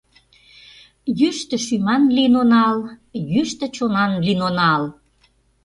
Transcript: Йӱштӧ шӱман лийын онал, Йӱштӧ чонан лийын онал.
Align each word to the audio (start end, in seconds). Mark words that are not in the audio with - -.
Йӱштӧ 1.19 1.55
шӱман 1.65 2.03
лийын 2.15 2.35
онал, 2.41 2.77
Йӱштӧ 3.33 3.65
чонан 3.75 4.11
лийын 4.25 4.41
онал. 4.49 4.83